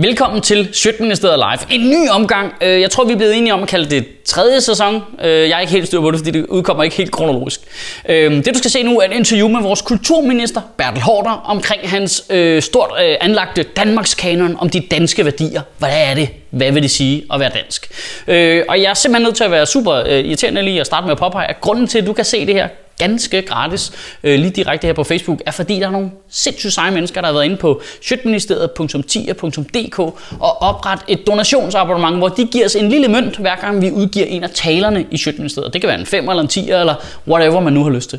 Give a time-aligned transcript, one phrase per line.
[0.00, 1.80] Velkommen til Sjøtministeriet Live.
[1.80, 2.52] En ny omgang.
[2.60, 5.02] Øh, jeg tror, vi er blevet enige om at kalde det tredje sæson.
[5.22, 7.60] Øh, jeg er ikke helt styr på det, fordi det udkommer ikke helt kronologisk.
[8.08, 11.90] Øh, det du skal se nu er et interview med vores kulturminister, Bertel Hårder, omkring
[11.90, 15.62] hans øh, stort øh, anlagte Danmarks kanon om de danske værdier.
[15.78, 16.28] Hvad er det?
[16.50, 17.88] Hvad vil det sige at være dansk?
[18.28, 21.12] Øh, Og jeg er simpelthen nødt til at være super irriterende lige at starte med
[21.12, 22.68] at påpege, at grunden til, at du kan se det her
[22.98, 23.92] ganske gratis,
[24.22, 27.28] øh, lige direkte her på Facebook, er fordi der er nogle sindssygt seje mennesker, der
[27.28, 29.98] har været inde på sjøtministeriet.10.dk
[30.40, 34.26] og opret et donationsabonnement, hvor de giver os en lille mønt, hver gang vi udgiver
[34.26, 35.72] en af talerne i Sjøtministeriet.
[35.72, 36.94] Det kan være en 5 eller en 10 eller
[37.28, 38.18] whatever man nu har lyst til.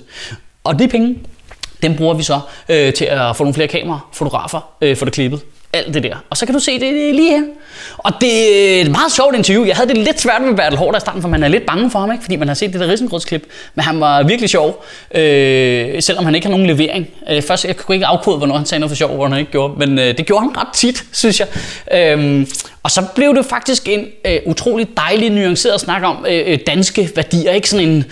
[0.63, 1.17] Og de penge,
[1.81, 5.13] dem bruger vi så øh, til at få nogle flere kameraer, fotografer, øh, få det
[5.13, 5.41] klippet.
[5.73, 6.15] Alt det der.
[6.29, 7.43] Og så kan du se det lige her.
[7.97, 8.33] Og det
[8.77, 9.65] er et meget sjovt interview.
[9.65, 11.91] Jeg havde det lidt svært med Bertel Hård i starten, for man er lidt bange
[11.91, 12.23] for ham, ikke?
[12.23, 13.45] fordi man har set det der risengrødsklip.
[13.75, 17.07] Men han var virkelig sjov, øh, selvom han ikke har nogen levering.
[17.29, 19.51] Øh, først, jeg kunne ikke afkode, hvornår han sagde noget for sjov, hvornår han ikke
[19.51, 19.73] gjorde.
[19.77, 21.47] Men øh, det gjorde han ret tit, synes jeg.
[21.93, 22.45] Øh,
[22.83, 27.09] og så blev det faktisk en øh, utrolig dejlig, nuanceret snak om øh, øh, danske
[27.15, 27.51] værdier.
[27.51, 28.05] Ikke sådan en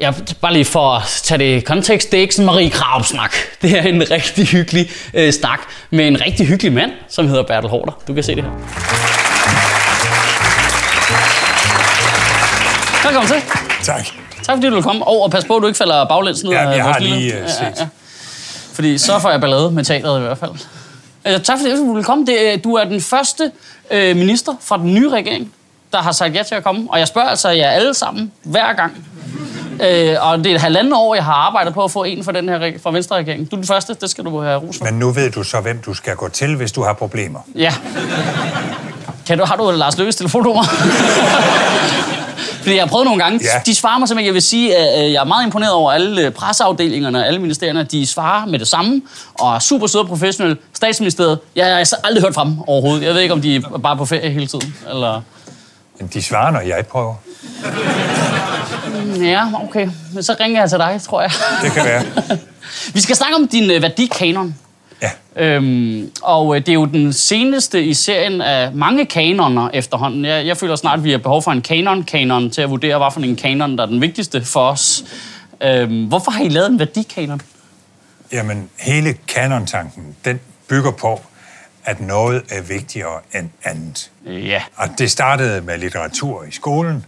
[0.00, 3.04] jeg bare lige for at tage det i kontekst, det er ikke sådan Marie Krav
[3.04, 3.34] snak.
[3.62, 7.70] Det er en rigtig hyggelig øh, snak med en rigtig hyggelig mand, som hedder Bertel
[7.70, 7.92] Hårder.
[8.08, 8.50] Du kan se det her.
[13.04, 13.42] Velkommen til.
[13.82, 14.06] Tak.
[14.42, 15.06] Tak fordi du vil komme.
[15.06, 17.16] Og, og pas på, at du ikke falder baglæns ned Ja, af jeg har lille-
[17.18, 17.88] lige, øh, set.
[18.72, 20.50] Fordi så får jeg ballade med teateret i hvert fald.
[21.26, 22.26] Øh, tak fordi du vil komme.
[22.26, 23.50] Det, du er den første
[23.90, 25.52] øh, minister fra den nye regering,
[25.92, 26.86] der har sagt ja til at komme.
[26.90, 29.06] Og jeg spørger altså jer alle sammen hver gang.
[29.82, 32.32] Øh, og det er et halvandet år, jeg har arbejdet på at få en fra
[32.32, 33.46] den her fra Venstre-regeringen.
[33.46, 34.84] Du er den første, det skal du have ros for.
[34.84, 37.38] Men nu ved du så, hvem du skal gå til, hvis du har problemer.
[37.54, 37.74] Ja.
[39.26, 40.64] Kan du, har du Lars Løkkes telefonnummer?
[42.62, 43.40] Fordi jeg har prøvet nogle gange.
[43.42, 43.60] Ja.
[43.66, 44.26] De svarer mig simpelthen.
[44.26, 47.38] Jeg vil sige, at øh, jeg er meget imponeret over alle øh, presseafdelingerne og alle
[47.38, 47.82] ministerierne.
[47.82, 49.02] De svarer med det samme
[49.34, 50.56] og er super søde og professionelle.
[50.74, 53.06] Statsministeriet, jeg har aldrig hørt fra dem overhovedet.
[53.06, 54.74] Jeg ved ikke, om de er bare på ferie hele tiden.
[54.90, 55.22] Eller...
[56.00, 57.14] Men de svarer, når jeg prøver.
[59.20, 59.88] Ja, okay.
[60.14, 61.30] Men så ringer jeg til dig, tror jeg.
[61.62, 62.04] Det kan være.
[62.94, 64.54] Vi skal snakke om din øh, værdikanon.
[65.02, 65.10] Ja.
[65.36, 70.24] Øhm, og øh, det er jo den seneste i serien af mange kanoner efterhånden.
[70.24, 73.10] Jeg, jeg føler snart, at vi har behov for en kanon-kanon til at vurdere, hvad
[73.12, 75.04] for en kanon, der er den vigtigste for os.
[75.62, 77.40] Øhm, hvorfor har I lavet en værdikanon?
[78.32, 81.20] Jamen, hele kanontanken, den bygger på,
[81.84, 84.12] at noget er vigtigere end andet.
[84.24, 84.62] Ja.
[84.76, 87.06] Og det startede med litteratur i skolen.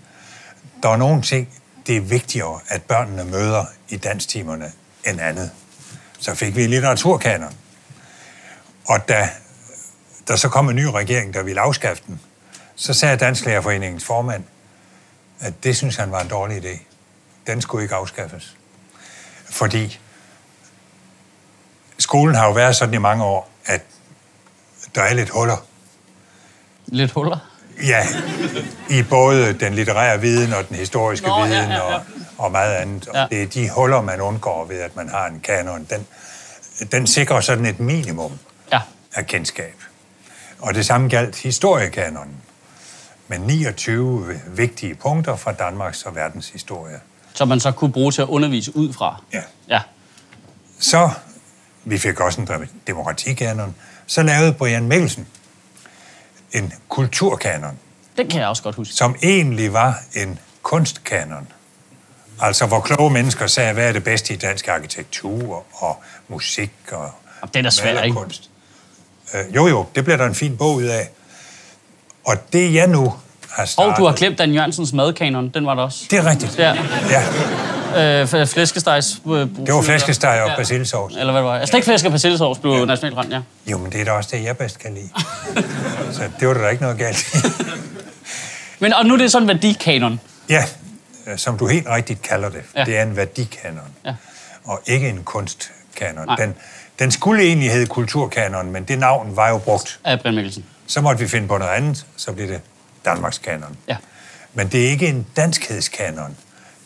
[0.83, 1.49] Der var nogle ting,
[1.87, 4.73] det er vigtigere, at børnene møder i dansktimerne
[5.07, 5.51] end andet.
[6.19, 7.55] Så fik vi litteraturkanon.
[8.89, 9.29] Og da
[10.29, 12.21] der så kom en ny regering, der ville afskaffe den,
[12.75, 14.45] så sagde Dansklærerforeningens formand,
[15.41, 16.79] at det synes han var en dårlig idé.
[17.47, 18.57] Den skulle ikke afskaffes.
[19.45, 20.01] Fordi
[21.99, 23.83] skolen har jo været sådan i mange år, at
[24.95, 25.57] der er lidt huller
[26.87, 27.39] Lidt huller.
[27.87, 28.07] Ja,
[28.91, 31.81] i både den litterære viden og den historiske Nå, ja, viden ja, ja.
[31.81, 32.03] Og,
[32.39, 33.09] og meget andet.
[33.15, 33.27] Ja.
[33.31, 35.87] det er de huller, man undgår ved, at man har en kanon.
[35.91, 36.07] Den,
[36.93, 38.39] den sikrer sådan et minimum
[38.73, 38.81] Ja.
[39.15, 39.75] af kendskab.
[40.59, 42.37] Og det samme galt historiekanonen.
[43.29, 47.01] Med 29 vigtige punkter fra Danmarks og verdens historie.
[47.35, 49.23] Som man så kunne bruge til at undervise ud fra.
[49.33, 49.43] Ja.
[49.69, 49.81] Ja.
[50.79, 51.11] Så,
[51.85, 52.49] vi fik også en
[52.87, 53.75] demokratikanon,
[54.07, 55.27] så lavede Brian Mikkelsen
[56.53, 57.79] en kulturkanon.
[58.17, 58.95] Det kan jeg også godt huske.
[58.95, 61.49] som egentlig var en kunstkanon.
[62.41, 67.11] Altså, hvor kloge mennesker sagde, hvad er det bedste i dansk arkitektur og musik og
[67.41, 68.19] Og den er svær, ikke?
[69.35, 71.11] Øh, jo, jo, det bliver der en fin bog ud af.
[72.25, 73.15] Og det, jeg nu
[73.51, 73.93] har startet...
[73.93, 75.49] Og du har glemt Dan Jørgensens madkanon.
[75.49, 76.05] Den var der også.
[76.11, 76.59] Det er rigtigt.
[76.59, 76.75] Ja.
[77.11, 77.25] ja.
[77.97, 79.21] Øh, flæskestegs...
[79.67, 80.57] Det var flæskesteg og ja.
[80.57, 81.15] persillesovs.
[81.17, 81.57] Eller hvad det var.
[81.57, 81.67] Ja.
[81.67, 82.85] Stegflæsk og persillesovs blev ja.
[82.85, 83.41] nationalret, ja.
[83.67, 85.09] Jo, men det er da også det, jeg bedst kan lide.
[86.17, 87.37] Så det var der da ikke noget galt.
[88.79, 90.21] Men og nu er det sådan en værdikanon.
[90.49, 90.65] Ja,
[91.27, 92.63] øh, som du helt rigtigt kalder det.
[92.77, 92.85] Ja.
[92.85, 93.89] Det er en værdikanon.
[94.05, 94.15] Ja.
[94.65, 96.27] Og ikke en kunstkanon.
[96.27, 96.37] Nej.
[96.37, 96.55] Den,
[96.99, 100.01] den skulle egentlig hedde kulturkanon, men det navn var jo brugt.
[100.05, 100.65] Af Brian Mikkelsen.
[100.87, 102.61] Så måtte vi finde på noget andet, så blev det
[103.05, 103.77] Danmarks kanon.
[103.89, 103.97] Ja.
[104.55, 106.37] Men det er ikke en danskhedskanon.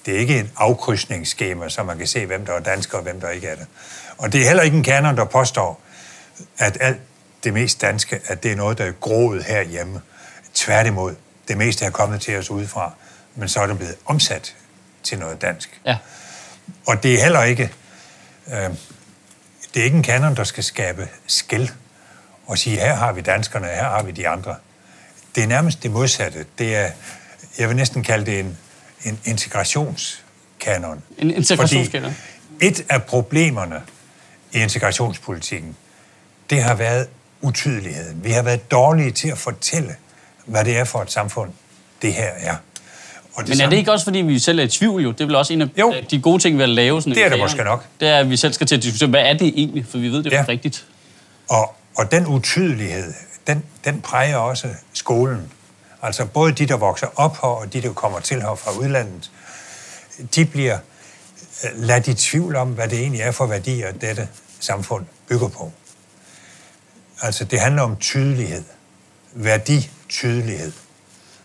[0.07, 3.21] Det er ikke et afkrydsningsskema, så man kan se, hvem der er dansker og hvem
[3.21, 3.67] der ikke er det.
[4.19, 5.81] Og det er heller ikke en kanon, der påstår,
[6.59, 7.01] at alt
[7.45, 10.01] det mest danske, at det er noget, der er groet herhjemme.
[10.55, 11.15] Tværtimod,
[11.49, 12.93] det meste er kommet til os udefra,
[13.35, 14.55] men så er det blevet omsat
[15.03, 15.81] til noget dansk.
[15.87, 15.97] Ja.
[16.87, 17.73] Og det er heller ikke,
[18.47, 18.71] øh,
[19.75, 21.69] det er ikke en kanon, der skal skabe skæld
[22.47, 24.57] og sige, her har vi danskerne, her har vi de andre.
[25.35, 26.47] Det er nærmest det modsatte.
[26.59, 26.91] Det er,
[27.59, 28.59] jeg vil næsten kalde det en,
[29.09, 31.03] en integrationskanon.
[31.19, 32.13] En integrationskanon.
[32.13, 33.83] Fordi et af problemerne
[34.53, 35.77] i integrationspolitikken,
[36.51, 37.07] det har været,
[37.41, 38.25] utydeligheden.
[38.25, 39.95] Vi har været dårlige til at fortælle,
[40.47, 41.51] hvad det er for et samfund,
[42.03, 42.57] det her er.
[43.35, 43.71] Og det Men er samme...
[43.71, 45.13] det ikke også, fordi vi selv er i tvivl jo?
[45.13, 45.95] Det er vel også en af jo.
[46.11, 47.85] de gode ting ved at lave sådan det er det måske nok.
[48.01, 49.87] Det er, at vi selv skal til at diskutere, hvad er det egentlig?
[49.87, 50.45] For vi ved det ja.
[50.49, 50.87] rigtigt.
[51.49, 53.15] Og, og den utydelighed,
[53.47, 55.53] den, den præger også skolen.
[56.03, 59.31] Altså både de, der vokser op her, og de, der kommer til her fra udlandet,
[60.35, 60.79] de bliver
[61.65, 64.29] øh, ladt i tvivl om, hvad det egentlig er for værdier, dette
[64.61, 65.73] samfund bygger på.
[67.23, 68.65] Altså, det handler om tydelighed.
[69.35, 70.73] Værditydelighed.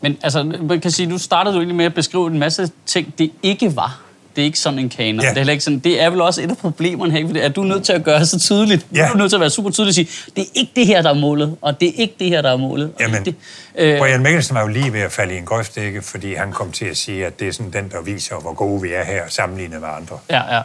[0.02, 3.18] Men altså, man kan sige, nu startede du egentlig med at beskrive en masse ting,
[3.18, 4.02] det ikke var.
[4.36, 5.24] Det er ikke sådan en kanon.
[5.24, 5.30] Ja.
[5.30, 7.62] Det, er ikke sådan, det er vel også et af problemerne her, fordi at du
[7.62, 8.86] er nødt til at gøre så tydeligt.
[8.96, 9.08] Ja.
[9.08, 11.02] Du er nødt til at være super tydelig og sige, det er ikke det her,
[11.02, 12.94] der er målet, og det er ikke det her, der er målet.
[13.00, 13.36] Jamen, det,
[13.76, 16.02] øh, Brian Mikkelsen var jo lige ved at falde i en grøft, ikke?
[16.02, 18.82] fordi han kom til at sige, at det er sådan den, der viser, hvor gode
[18.82, 20.20] vi er her, sammenlignet med andre.
[20.30, 20.62] Ja, ja.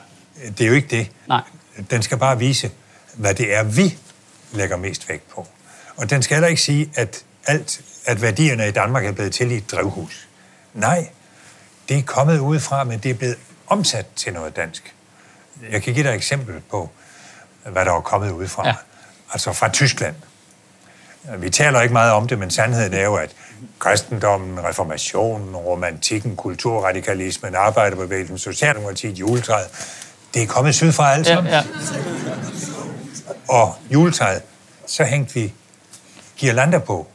[0.59, 1.11] Det er jo ikke det.
[1.29, 1.41] Nej.
[1.91, 2.71] Den skal bare vise,
[3.15, 3.95] hvad det er, vi
[4.53, 5.47] lægger mest vægt på.
[5.97, 9.51] Og den skal heller ikke sige, at alt, at værdierne i Danmark er blevet til
[9.51, 10.29] i et drivhus.
[10.75, 11.09] Nej,
[11.89, 13.37] det er kommet udefra, men det er blevet
[13.67, 14.95] omsat til noget dansk.
[15.71, 16.91] Jeg kan give dig et eksempel på,
[17.65, 18.67] hvad der er kommet udefra.
[18.67, 18.75] Ja.
[19.33, 20.15] Altså fra Tyskland.
[21.39, 23.31] Vi taler ikke meget om det, men sandheden er jo, at
[23.79, 29.67] kristendommen, reformationen, romantikken, kulturradikalismen, arbejderbevægelsen, socialdemokratiet, juletræet,
[30.35, 31.53] det er kommet sydfra alt sammen.
[31.53, 31.65] Ja, ja.
[33.49, 34.43] Og juletræet,
[34.87, 35.53] så hængte vi
[36.37, 37.07] girlander på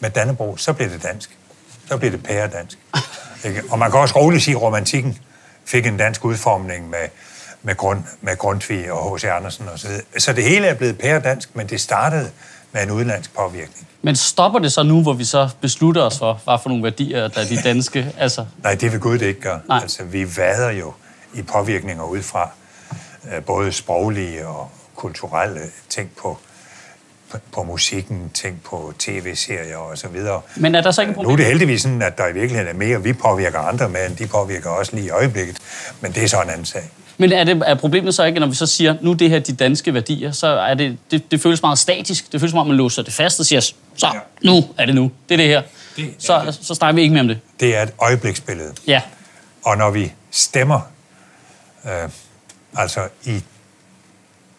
[0.00, 1.38] med Dannebro, så blev det dansk.
[1.88, 2.78] Så blev det pæredansk.
[3.44, 3.62] Ikke?
[3.70, 5.18] Og man kan også roligt sige, romantikken
[5.68, 7.08] fik en dansk udformning med,
[7.62, 9.24] med, grund, med Grundtvig og H.C.
[9.24, 9.90] Andersen osv.
[10.18, 12.30] Så, det hele er blevet pæredansk, men det startede
[12.72, 13.88] med en udenlandsk påvirkning.
[14.02, 17.28] Men stopper det så nu, hvor vi så beslutter os for, hvad for nogle værdier,
[17.28, 18.12] der er de danske?
[18.18, 18.46] Altså...
[18.62, 19.60] Nej, det vil Gud det ikke gøre.
[19.68, 19.78] Nej.
[19.82, 20.92] Altså, vi vader jo
[21.34, 22.50] i påvirkninger udefra,
[23.32, 26.38] øh, både sproglige og kulturelle ting på,
[27.52, 30.40] på musikken, tænk på tv-serier og så videre.
[30.56, 32.78] Men er der så ikke Nu er det heldigvis sådan, at der i virkeligheden er
[32.78, 35.56] mere, vi påvirker andre med, end de påvirker os lige i øjeblikket.
[36.00, 36.82] Men det er så en anden sag.
[37.18, 39.52] Men er, det, er problemet så ikke, når vi så siger, nu det her de
[39.52, 42.32] danske værdier, så er det, det, det føles meget statisk.
[42.32, 44.10] Det føles som om, man låser det fast og siger, så, ja.
[44.44, 45.10] nu er det nu.
[45.28, 45.62] Det er det her.
[45.96, 46.58] Det, så, det.
[46.62, 47.40] så snakker vi ikke mere om det.
[47.60, 48.74] Det er et øjebliksbillede.
[48.86, 49.02] Ja.
[49.64, 50.80] Og når vi stemmer,
[51.84, 52.10] øh,
[52.76, 53.42] altså i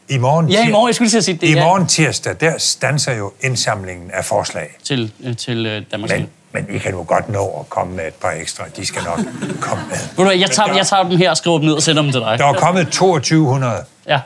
[0.10, 1.48] i morgen, ja, i morgen, jeg skulle lige sige det.
[1.48, 4.78] I morgen tirsdag, der stanser jo indsamlingen af forslag.
[4.84, 8.08] Til, øh, til uh, Danmarks men, men I kan jo godt nå at komme med
[8.08, 8.66] et par ekstra.
[8.76, 9.20] De skal nok
[9.62, 9.98] komme med.
[10.18, 12.12] Ved du jeg tager, jeg tager dem her og skriver dem ned og sender dem
[12.12, 12.40] til dig.
[12.40, 13.86] Der er kommet 2200.
[14.08, 14.22] Ja.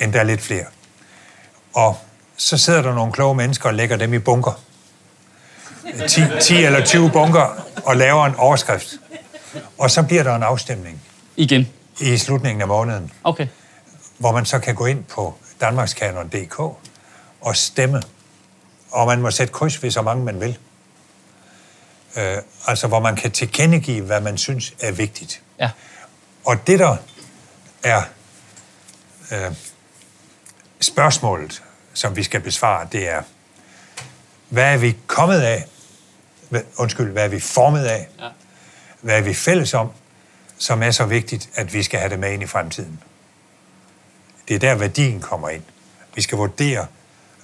[0.00, 0.64] Endda lidt flere.
[1.74, 1.98] Og
[2.36, 4.60] så sidder der nogle kloge mennesker og lægger dem i bunker.
[6.08, 8.88] 10, 10 eller 20 bunker og laver en overskrift.
[9.78, 11.02] Og så bliver der en afstemning.
[11.36, 11.68] Igen?
[12.00, 13.10] I slutningen af måneden.
[13.24, 13.46] Okay
[14.22, 16.58] hvor man så kan gå ind på danmarkskanon.dk
[17.40, 18.02] og stemme.
[18.90, 20.58] Og man må sætte kryds ved så mange man vil.
[22.16, 25.42] Øh, altså, hvor man kan tilkendegive, hvad man synes er vigtigt.
[25.58, 25.70] Ja.
[26.44, 26.96] Og det, der
[27.82, 28.02] er
[29.32, 29.52] øh,
[30.80, 31.62] spørgsmålet,
[31.94, 33.22] som vi skal besvare, det er,
[34.48, 35.66] hvad er vi kommet af?
[36.78, 38.08] Undskyld, hvad er vi formet af?
[38.20, 38.28] Ja.
[39.00, 39.92] Hvad er vi fælles om,
[40.58, 43.02] som er så vigtigt, at vi skal have det med ind i fremtiden?
[44.48, 45.62] Det er der, værdien kommer ind.
[46.14, 46.86] Vi skal vurdere,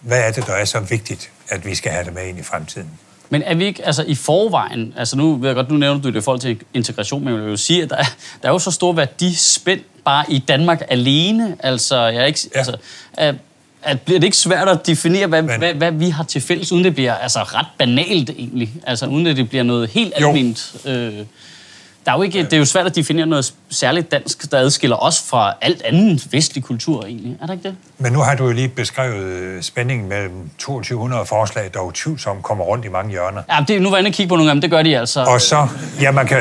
[0.01, 2.43] hvad er det, der er så vigtigt, at vi skal have det med ind i
[2.43, 2.91] fremtiden.
[3.31, 6.09] Men er vi ikke, altså i forvejen, altså nu ved jeg godt, nu nævner du
[6.09, 8.05] det i forhold til integration, men jeg vil jo sige, at der er,
[8.43, 11.57] der er jo så stor værdispænd bare i Danmark alene.
[11.61, 12.59] Altså, jeg er ikke, ja.
[12.59, 12.77] altså,
[13.13, 13.35] at,
[13.83, 16.73] at bliver det ikke svært at definere, hvad, men, hvad, hvad vi har til fælles,
[16.73, 18.71] uden det bliver altså, ret banalt egentlig?
[18.87, 20.77] Altså uden at det bliver noget helt almindeligt.
[20.85, 21.25] Øh,
[22.09, 24.97] der er jo ikke, det er jo svært at definere noget særligt dansk, der adskiller
[24.97, 27.37] os fra alt anden vestlig kultur egentlig.
[27.43, 27.77] Er det ikke det?
[27.99, 32.65] Men nu har du jo lige beskrevet øh, spændingen mellem 2200 forslag, der utvivlsomt kommer
[32.65, 33.43] rundt i mange hjørner.
[33.51, 34.99] Ja, det, nu var jeg inde og kigge på nogle af dem, det gør de
[34.99, 35.25] altså.
[35.25, 35.69] Og så,
[36.01, 36.41] ja, man kan,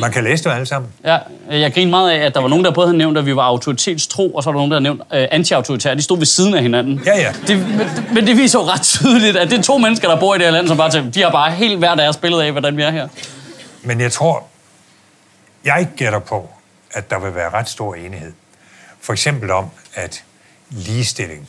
[0.00, 0.90] man kan læse det alle sammen.
[1.04, 1.18] Ja,
[1.50, 3.42] jeg griner meget af, at der var nogen, der både havde nævnt, at vi var
[3.42, 5.94] autoritetstro, og så var der nogen, der havde nævnt uh, anti-autoritære.
[5.94, 7.02] De stod ved siden af hinanden.
[7.06, 7.32] Ja, ja.
[7.46, 10.34] Det, men, men det viser jo ret tydeligt, at det er to mennesker, der bor
[10.34, 12.52] i det her land, som bare til, de har bare helt hver deres billede af,
[12.52, 13.08] hvordan vi er her.
[13.82, 14.44] Men jeg tror,
[15.74, 16.50] jeg gætter på,
[16.92, 18.32] at der vil være ret stor enighed.
[19.00, 20.24] For eksempel om, at
[20.70, 21.48] ligestilling,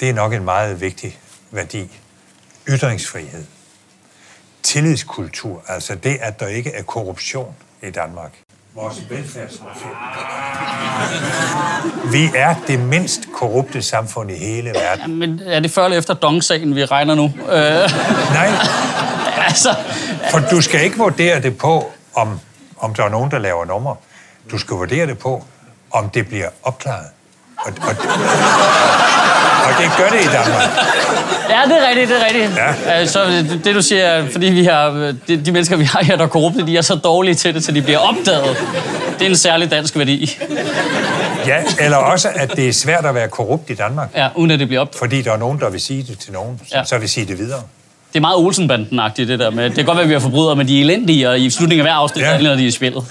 [0.00, 1.18] det er nok en meget vigtig
[1.50, 1.90] værdi.
[2.68, 3.44] Ytringsfrihed.
[4.62, 8.32] Tillidskultur, altså det, at der ikke er korruption i Danmark.
[8.74, 9.94] Vores velfærdssamfund.
[12.12, 15.16] Vi er det mindst korrupte samfund i hele verden.
[15.16, 17.24] Men er det før eller efter Dong-sagen, vi regner nu?
[17.24, 17.90] Øh...
[18.32, 18.50] Nej.
[19.48, 19.76] altså...
[20.30, 22.40] For du skal ikke vurdere det på, om
[22.84, 23.96] om der er nogen, der laver numre.
[24.50, 25.44] Du skal vurdere det på,
[25.90, 27.06] om det bliver opklaret.
[27.56, 27.88] Og, og,
[29.66, 30.70] Og det gør det i Danmark.
[31.50, 32.56] Ja, det er rigtigt, det er rigtigt.
[32.86, 33.00] Ja.
[33.02, 34.88] Øh, Så det, det, du siger, er, fordi vi har,
[35.28, 37.64] de, de mennesker, vi har her, der er korrupte, de er så dårlige til det,
[37.64, 38.56] så de bliver opdaget.
[39.18, 40.38] Det er en særlig dansk værdi.
[41.46, 44.08] Ja, eller også, at det er svært at være korrupt i Danmark.
[44.14, 44.98] Ja, uden at det bliver opdaget.
[44.98, 46.84] Fordi der er nogen, der vil sige det til nogen, Ja.
[46.84, 47.62] så vil sige det videre.
[48.14, 49.64] Det er meget Olsenbanden-agtigt, det der med.
[49.64, 51.86] Det kan godt være, at vi har forbrydere, men de er elendige, og i slutningen
[51.86, 52.38] af hver afsnit, Ja.
[52.42, 53.04] når de er spillet.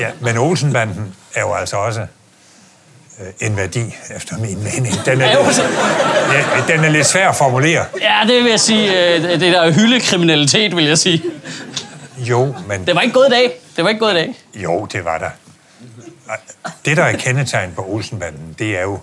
[0.00, 3.80] Ja, men Olsenbanden er jo altså også øh, en værdi,
[4.16, 4.94] efter min mening.
[5.06, 7.84] Den er, lidt, ja, den er lidt svær at formulere.
[8.00, 9.14] Ja, det vil jeg sige.
[9.16, 11.22] øh, Det der hyldekriminalitet, vil jeg sige.
[12.18, 13.52] Jo, men Det var ikke gået i dag.
[13.76, 14.34] Det var ikke gået i dag.
[14.54, 15.30] jo, det var der.
[16.84, 18.98] Det, der er kendetegn på Olsenbanden, det er jo,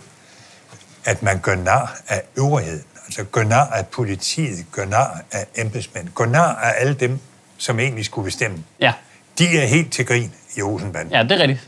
[1.06, 2.84] at man gør nar af øvrigheden.
[3.10, 7.20] Altså gør nar af politiet, gør nar af embedsmænd, gør nar af alle dem,
[7.58, 8.58] som egentlig skulle bestemme.
[8.80, 8.94] Ja,
[9.40, 11.14] De er helt til grin i Olsenbanden.
[11.14, 11.68] ja det er rigtigt.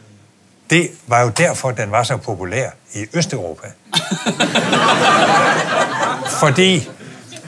[0.70, 3.68] Det var jo derfor, den var så populær i Østeuropa.
[6.40, 6.90] Fordi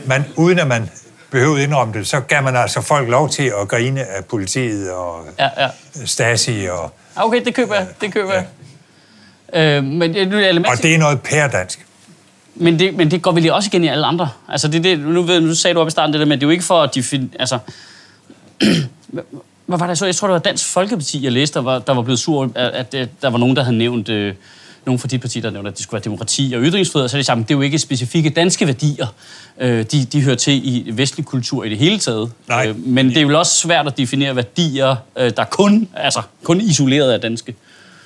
[0.06, 0.90] man, uden at man
[1.32, 5.26] behøvede indrømme det, så gav man altså folk lov til at grine af politiet og
[5.40, 5.70] Ja, ja.
[6.06, 6.68] Stasi.
[6.72, 7.88] Og, Ah, Okay, det køber jeg.
[8.02, 8.46] Det køber jeg.
[9.54, 11.83] Øh, men, det, nu er element, og det er noget pærdansk.
[12.56, 14.30] Men, det, men det går vel også igen i alle andre.
[14.50, 16.44] Altså, det, det, nu, ved, nu sagde du op i starten det der at det
[16.44, 17.60] er jo ikke for at defin, altså,
[19.66, 20.06] hvad var det så?
[20.06, 22.96] Jeg tror, det var Dansk Folkeparti, jeg læste, der var, der var blevet sur, at,
[22.96, 24.34] at, der var nogen, der havde nævnt, øh,
[24.86, 27.18] nogen fra de partier, der nævnte, at det skulle være demokrati og ytringsfrihed, og så
[27.18, 29.08] er det sammen, det er jo ikke specifikke danske værdier.
[29.60, 32.32] Øh, de, de hører til i vestlig kultur i det hele taget.
[32.48, 32.68] Nej.
[32.68, 36.62] Øh, men det er jo også svært at definere værdier, øh, der kun, altså, kun
[36.62, 37.56] isoleret er danske.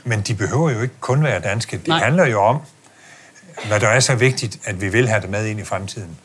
[0.03, 1.77] Men de behøver jo ikke kun være danske.
[1.77, 1.87] Det.
[1.87, 1.99] Nej.
[1.99, 2.61] handler jo om,
[3.65, 6.17] hvad der er så vigtigt, at vi vil have det med ind i fremtiden.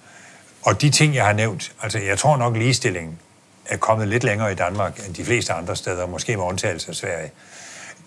[0.62, 3.18] Og de ting, jeg har nævnt, altså jeg tror nok ligestillingen
[3.66, 6.94] er kommet lidt længere i Danmark end de fleste andre steder, måske med undtagelse af
[6.94, 7.30] Sverige.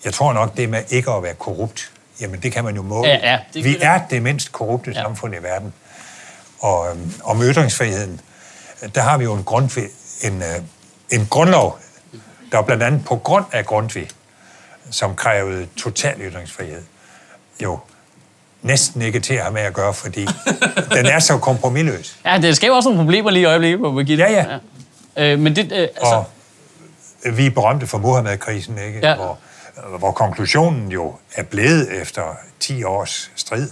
[0.05, 1.91] Jeg tror nok, det med ikke at være korrupt,
[2.22, 3.10] jamen det kan man jo måle.
[3.10, 5.01] Ja, ja, det vi er det mindst korrupte ja.
[5.01, 5.74] samfund i verden.
[6.60, 8.22] Og øhm, om ytringsfriheden,
[8.96, 9.88] der har vi jo en, grundvig,
[10.22, 10.62] en, øh,
[11.12, 11.79] en grundlov,
[12.51, 14.10] der blandt andet på grund af Grundtvig,
[14.91, 16.84] som krævede total ytringsfrihed,
[17.63, 17.79] jo
[18.65, 20.27] næsten ikke til at have med at gøre, fordi
[20.95, 22.17] den er så kompromilløs.
[22.25, 24.24] Ja, det skaber også nogle problemer lige i øjeblikket på Birgitte.
[24.24, 24.60] Ja, ja.
[25.17, 25.34] ja.
[25.34, 26.24] Øh, men det, øh, altså,
[27.25, 29.00] Og vi er berømte for Mohammed-krisen, ikke?
[29.07, 29.15] Ja.
[29.15, 29.38] Hvor,
[29.98, 32.22] hvor konklusionen jo er blevet efter
[32.60, 33.69] 10 års strid,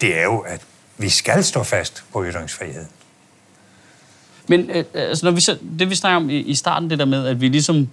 [0.00, 0.60] det er jo, at
[0.98, 2.88] vi skal stå fast på ytringsfriheden.
[4.48, 7.04] Men øh, altså, når vi så, det vi snakker om i, i starten, det der
[7.04, 7.88] med, at vi ligesom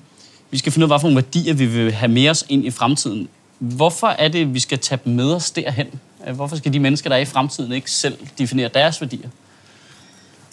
[0.53, 3.29] vi skal finde ud af, nogle værdier vi vil have med os ind i fremtiden.
[3.63, 6.00] Hvorfor er det, vi skal tage dem med os derhen?
[6.27, 9.29] Øh, Hvorfor skal de mennesker, der er i fremtiden, ikke selv definere deres værdier?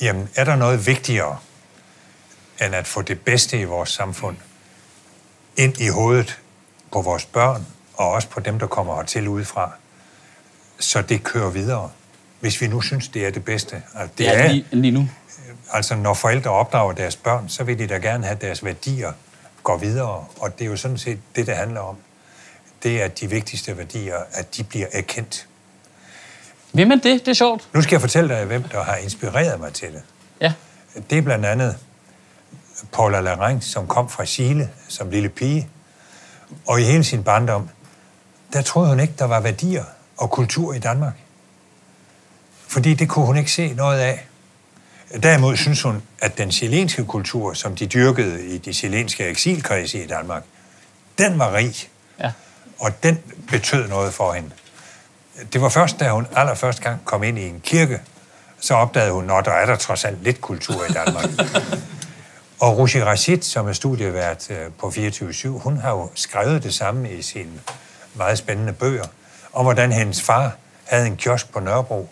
[0.00, 1.36] Jamen, er der noget vigtigere,
[2.64, 4.36] end at få det bedste i vores samfund
[5.56, 6.38] ind i hovedet
[6.92, 9.72] på vores børn, og også på dem, der kommer hertil udefra,
[10.78, 11.90] så det kører videre,
[12.40, 13.82] hvis vi nu synes, det er det bedste.
[13.94, 15.08] Altså, Det er lige, lige nu.
[15.72, 19.12] altså når forældre opdrager deres børn, så vil de da gerne have, at deres værdier
[19.62, 21.96] går videre, og det er jo sådan set det, det handler om.
[22.82, 25.46] Det er de vigtigste værdier, at de bliver erkendt.
[26.72, 27.20] Vil man det?
[27.20, 27.68] Det er sjovt.
[27.74, 30.02] Nu skal jeg fortælle dig, hvem der har inspireret mig til det.
[30.40, 30.52] Ja.
[31.10, 31.76] Det er blandt andet
[32.92, 35.68] Paula Larrain, som kom fra Chile som lille pige.
[36.66, 37.68] Og i hele sin barndom,
[38.52, 39.84] der troede hun ikke, der var værdier
[40.16, 41.14] og kultur i Danmark.
[42.66, 44.26] Fordi det kunne hun ikke se noget af.
[45.22, 50.06] Derimod synes hun, at den chilenske kultur, som de dyrkede i de chilenske eksilkredse i
[50.06, 50.42] Danmark,
[51.18, 51.74] den var rig,
[52.20, 52.32] ja.
[52.80, 53.18] Og den
[53.50, 54.50] betød noget for hende.
[55.52, 58.00] Det var først, da hun allerførste gang kom ind i en kirke,
[58.60, 61.24] så opdagede hun, at der er der trods alt lidt kultur i Danmark.
[62.60, 67.10] og Rushi Rashid, som er studievært øh, på 24-7, hun har jo skrevet det samme
[67.10, 67.60] i sine
[68.14, 69.04] meget spændende bøger,
[69.52, 70.52] om hvordan hendes far
[70.84, 72.08] havde en kiosk på Nørrebro,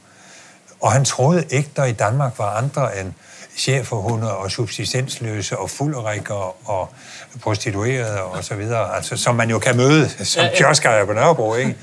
[0.81, 3.13] og han troede ikke, der i Danmark var andre end
[3.59, 6.93] cheferhunder og subsistensløse og fulderikker og
[7.41, 11.77] prostituerede og så videre, altså som man jo kan møde som kioskejer på Nørrebro, ikke?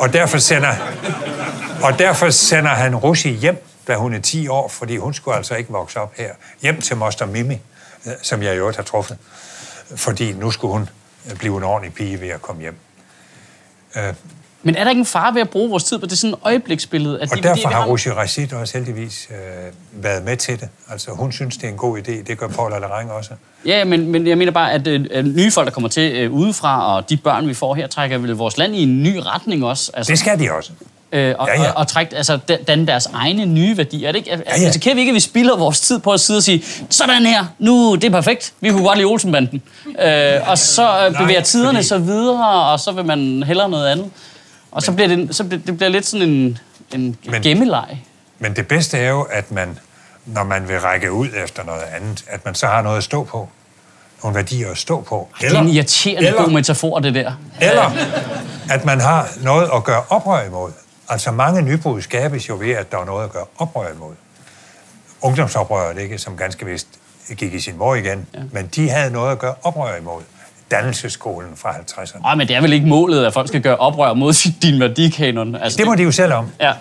[0.00, 0.74] Og derfor sender,
[1.82, 5.54] og derfor sender han Rushi hjem, da hun er 10 år, fordi hun skulle altså
[5.54, 6.30] ikke vokse op her.
[6.62, 7.60] Hjem til Moster Mimi,
[8.06, 9.18] øh, som jeg i øvrigt har truffet.
[9.96, 10.88] Fordi nu skulle hun
[11.30, 12.76] øh, blive en ordentlig pige ved at komme hjem.
[14.64, 16.38] Men er der ikke en fare ved at bruge vores tid på det sådan et
[16.44, 17.20] øjebliksbillede?
[17.20, 19.34] At Og de derfor værdier, vi har Rushi Rashid også heldigvis øh,
[20.04, 20.68] været med til det.
[20.90, 22.12] Altså hun synes, det er en god idé.
[22.26, 23.30] Det gør Paul Allerang også.
[23.66, 26.96] Ja, men, men jeg mener bare, at øh, nye folk, der kommer til øh, udefra,
[26.96, 29.90] og de børn, vi får her, trækker vel vores land i en ny retning også.
[29.94, 30.70] Altså, Det skal de også.
[31.12, 31.70] øh, og, ja, ja.
[31.70, 32.36] og, og trække, altså,
[32.68, 34.08] danne deres egne nye værdier.
[34.08, 34.42] Er det ikke, ja, ja.
[34.60, 34.64] ja.
[34.64, 37.26] Altså, kan vi ikke, at vi spilder vores tid på at sidde og sige, sådan
[37.26, 39.62] her, nu, det er perfekt, vi kunne godt lide Olsenbanden.
[40.02, 43.88] Øh, og så øh, bevæger tiderne fordi- så videre, og så vil man hellere noget
[43.88, 44.06] andet.
[44.74, 46.58] Og så bliver det, så bliver, det bliver lidt sådan en,
[46.94, 48.04] en Men- gemmeleg.
[48.38, 49.78] Men det bedste er jo, at man,
[50.26, 53.24] når man vil række ud efter noget andet, at man så har noget at stå
[53.24, 53.48] på.
[54.22, 55.28] Nogle værdier at stå på.
[55.40, 57.32] det er en irriterende eller, god metafor, det der.
[57.60, 57.90] Eller
[58.70, 60.72] at man har noget at gøre oprør imod.
[61.08, 64.14] Altså mange nybrud skabes jo ved, at der er noget at gøre oprør imod.
[65.22, 66.86] Ungdomsoprøret, ikke, som ganske vist
[67.36, 68.38] gik i sin mor igen, ja.
[68.52, 70.22] men de havde noget at gøre oprør imod.
[70.76, 72.26] Dannelsesskolen fra 50'erne.
[72.26, 75.54] Ej, men det er vel ikke målet, at folk skal gøre oprør mod din værdikanon.
[75.54, 76.50] Altså, Det må de jo selv om.
[76.60, 76.72] Ja,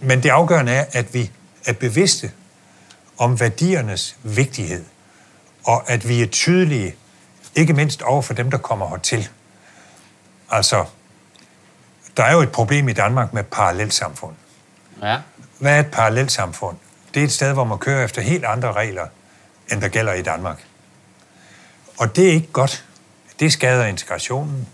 [0.00, 1.30] Men det afgørende er, at vi
[1.66, 2.30] er bevidste
[3.18, 4.84] om værdiernes vigtighed,
[5.66, 6.94] og at vi er tydelige,
[7.54, 9.28] ikke mindst over for dem, der kommer hertil.
[10.50, 10.84] Altså,
[12.16, 14.34] der er jo et problem i Danmark med parallelsamfund.
[15.02, 15.16] ja.
[15.58, 16.76] Hvad er et parallelsamfund?
[17.14, 19.06] Det er et sted, hvor man kører efter helt andre regler,
[19.72, 20.64] end der gælder i Danmark.
[21.98, 22.84] Og det er ikke godt.
[23.40, 24.68] Det skader integrationen.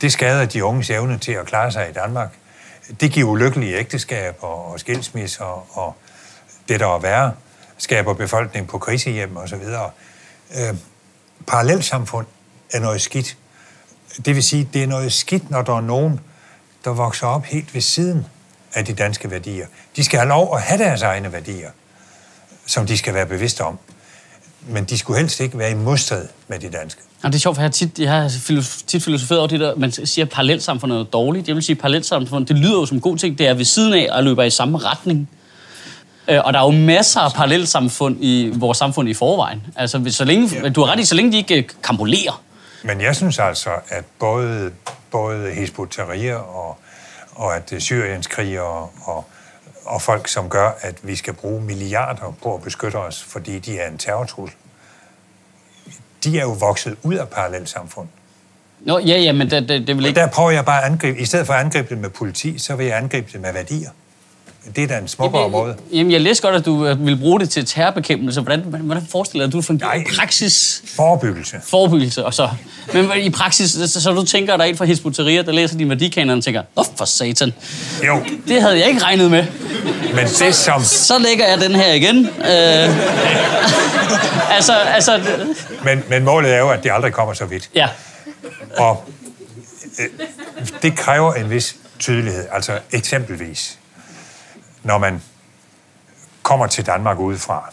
[0.00, 2.38] Det skader de unges evne til at klare sig i Danmark.
[3.00, 5.96] Det giver ulykkelige ægteskaber og skilsmisser og
[6.68, 7.32] det, der er værre,
[7.78, 9.62] skaber befolkning på krisehjem osv.
[10.56, 10.76] Øh,
[11.46, 12.26] parallelsamfund
[12.72, 13.36] er noget skidt.
[14.24, 16.20] Det vil sige, det er noget skidt, når der er nogen,
[16.84, 18.26] der vokser op helt ved siden
[18.74, 19.66] af de danske værdier.
[19.96, 21.70] De skal have lov at have deres egne værdier,
[22.66, 23.78] som de skal være bevidste om.
[24.68, 27.00] Men de skulle helst ikke være i modstrid med de danske.
[27.22, 28.30] Og det er sjovt, for jeg har tit, jeg har
[28.86, 31.48] tit filosoferet over det der, man siger, at parallelsamfund er dårligt.
[31.48, 33.38] Jeg vil sige, at parallelsamfund, det lyder jo som en god ting.
[33.38, 35.28] Det er ved siden af og løber i samme retning.
[36.28, 39.66] Øh, Og der er jo masser af parallelsamfund i vores samfund i forvejen.
[39.76, 40.68] Altså, så længe, Ja.
[40.68, 42.42] du har ret i, så længe de ikke øh, kampolerer.
[42.84, 44.70] Men jeg synes altså, at både,
[45.10, 46.78] både Hizb ut-Tahrir og,
[47.34, 49.24] og at Syriens krigere og, og
[50.00, 53.88] folk, som gør, at vi skal bruge milliarder på at beskytte os, fordi de er
[53.88, 54.58] en terrortrussel,
[56.24, 58.08] de er jo vokset ud af parallelsamfund.
[58.80, 60.20] Nå, ja, ja, men det, det, det vil Og ikke...
[60.20, 62.76] der prøver jeg bare at angribe, i stedet for at angribe det med politi, så
[62.76, 63.90] vil jeg angribe det med værdier.
[64.76, 65.76] Det er da en smukkere måde.
[65.92, 68.40] Jamen, jeg læste godt, at du øh, vil bruge det til terrorbekæmpelse.
[68.40, 70.82] Hvordan, hvordan forestiller du, at du fungerer i praksis?
[70.96, 71.56] Forebyggelse.
[71.64, 72.48] Forebyggelse, og så...
[72.92, 75.52] Men i praksis, så, så du tænker, at der er en fra Hizb ut-Tahrir, der
[75.52, 77.52] læser din værdikanon og tænker, åh, for satan.
[78.06, 79.44] Jo, Det havde jeg ikke regnet med.
[80.14, 80.84] men det som...
[80.84, 82.26] Så lægger jeg den her igen.
[82.26, 82.44] Øh,
[84.56, 85.20] altså, altså...
[85.84, 87.70] Men, men målet er jo, at det aldrig kommer så vidt.
[87.74, 87.88] Ja.
[88.76, 89.04] Og
[89.98, 90.06] øh,
[90.82, 92.44] det kræver en vis tydelighed.
[92.52, 93.78] Altså eksempelvis,
[94.84, 95.22] når man
[96.42, 97.72] kommer til Danmark udefra,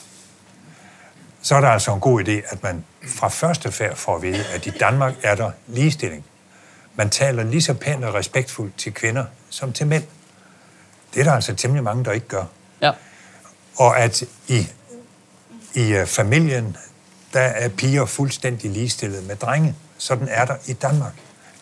[1.42, 4.46] så er der altså en god idé, at man fra første færd får at vide,
[4.54, 6.26] at i Danmark er der ligestilling.
[6.96, 10.04] Man taler lige så pænt og respektfuldt til kvinder som til mænd.
[11.14, 12.46] Det er der altså temmelig mange, der ikke gør.
[12.82, 12.92] Ja.
[13.78, 14.68] Og at i,
[15.74, 16.78] i øh, familien,
[17.34, 19.76] der er piger fuldstændig ligestillet med drenge.
[19.98, 21.14] Sådan er der i Danmark.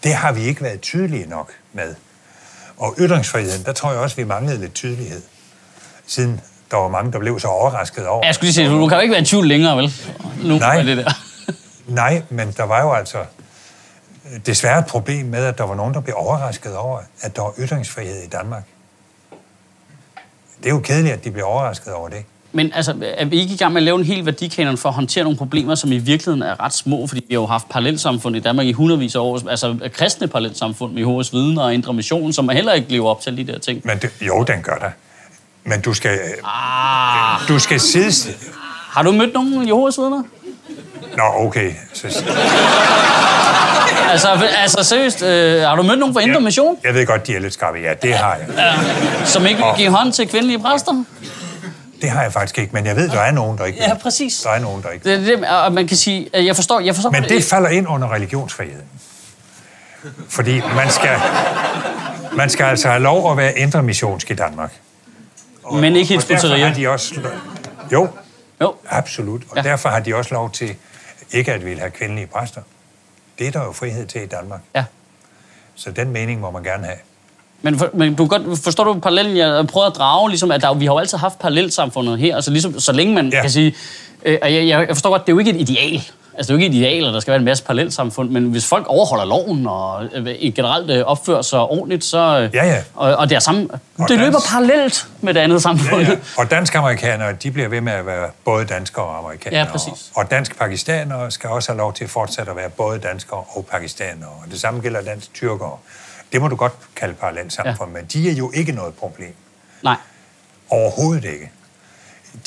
[0.04, 1.96] Det har vi ikke været tydelige nok med.
[2.78, 5.22] Og ytringsfriheden, der tror jeg også, vi manglede lidt tydelighed.
[6.10, 6.42] Siden
[6.72, 8.26] der var mange, der blev så overrasket over.
[8.26, 9.94] Jeg skulle lige sige, du kan jo ikke være i tvivl længere, vel?
[10.44, 10.82] Nu Nej.
[10.82, 11.12] det der.
[12.02, 13.18] Nej, men der var jo altså
[14.46, 17.54] desværre et problem med, at der var nogen, der blev overrasket over, at der var
[17.60, 18.64] ytringsfrihed i Danmark.
[20.58, 22.26] Det er jo kedeligt, at de blev overrasket over det.
[22.52, 24.96] Men altså, er vi ikke i gang med at lave en hel værdikanon for at
[24.96, 27.08] håndtere nogle problemer, som i virkeligheden er ret små?
[27.08, 29.50] Fordi vi har jo haft parallelsamfund i Danmark i hundredvis af år.
[29.50, 33.38] Altså kristne parallelsamfund med Jehovas vidner og Indre Mission, som heller ikke lever op til
[33.38, 33.82] de der ting.
[33.84, 34.90] Men det, jo, den gør der.
[35.64, 38.34] Men du skal, Ah, du skal sidde...
[38.92, 40.24] har du mødt nogen Jehovas vidner?
[41.18, 41.74] Nå, okay.
[41.94, 42.24] Så,
[44.12, 47.36] Altså, altså seriøst, øh, har du mødt nogen fra Indre Mission, Jeg ved godt, de
[47.36, 47.78] er lidt skarpe.
[47.78, 48.48] Ja, det har jeg.
[49.26, 51.04] som ikke vil give hånd til kvindelige præster?
[52.02, 54.40] Det har jeg faktisk ikke, men jeg ved, der er nogen, der ikke Ja, præcis.
[54.44, 55.10] Der er nogen, der ikke.
[55.10, 57.88] Det, det, og man kan sige, at jeg forstår, jeg forstår Men det falder ind
[57.88, 58.86] under religionsfriheden.
[60.30, 61.20] Fordi man skal,
[62.34, 64.72] man skal altså have lov at være indre missionsk i Danmark.
[65.72, 66.74] Men ikke Og Hizb ut-Tahrir.
[66.74, 67.16] de også...
[67.92, 68.08] Jo,
[68.62, 69.42] Jo, absolut.
[69.50, 69.62] Og Ja.
[69.62, 70.76] derfor har de også lov til
[71.32, 72.62] ikke at ville have kvindelige præster.
[73.40, 74.62] Det er der jo frihed til i Danmark.
[74.76, 74.84] ja.
[75.76, 76.98] Så den mening må man gerne have.
[77.62, 80.74] Men, for, men du godt, forstår du parallellen, jeg prøver at drage, ligesom, at der,
[80.74, 83.42] vi har jo altid haft parallelsamfundet her, altså ligesom, så længe man ja.
[83.42, 83.76] Kan sige,
[84.26, 86.04] øh, jeg, jeg forstår godt, det er jo ikke et ideal,
[86.40, 88.44] Altså, det er jo ikke et ideal, at der skal være en masse parallelsamfund, men
[88.44, 92.18] hvis folk overholder loven og øh, generelt øh, opfører sig ordentligt, så...
[92.40, 92.84] øh, Ja, ja.
[92.96, 93.70] Og, og det er samme...
[93.98, 96.02] Og det løber dans- parallelt med det andet samfund.
[96.02, 96.18] Ja, ja.
[96.38, 99.60] Og dansk-amerikanere, de bliver ved med at være både danskere og amerikanere.
[99.60, 100.12] Ja, præcis.
[100.16, 104.30] Og dansk-pakistanere skal også have lov til fortsat at være både danskere og pakistanere.
[104.30, 105.78] Og det samme gælder dansk-tyrkere.
[106.34, 107.98] Det må du godt kalde parallelsamfund, ja.
[108.00, 109.34] men de er jo ikke noget problem.
[109.84, 109.96] Nej.
[110.70, 111.52] Overhovedet ikke.